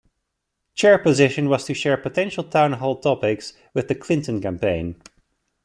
[0.73, 4.99] Chair position was to share potential town hall topics with the Clinton campaign.